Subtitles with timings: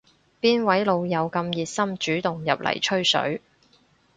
[0.41, 3.39] 邊位老友咁熱心主動入嚟吹水